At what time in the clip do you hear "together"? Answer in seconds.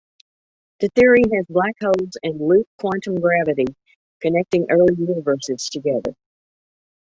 5.71-6.15